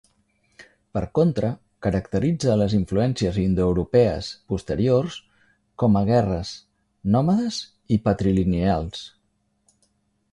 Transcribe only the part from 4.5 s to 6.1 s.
posteriors com a